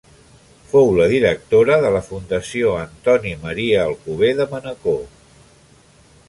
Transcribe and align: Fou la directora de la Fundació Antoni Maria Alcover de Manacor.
Fou 0.69 0.87
la 0.99 1.05
directora 1.11 1.75
de 1.83 1.91
la 1.95 2.01
Fundació 2.07 2.71
Antoni 2.85 3.35
Maria 3.45 3.85
Alcover 3.91 4.33
de 4.41 4.49
Manacor. 4.55 4.99